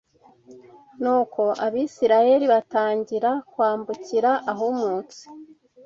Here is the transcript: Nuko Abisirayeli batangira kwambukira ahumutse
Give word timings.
Nuko 1.01 1.41
Abisirayeli 1.65 2.45
batangira 2.53 3.31
kwambukira 3.51 4.31
ahumutse 4.51 5.23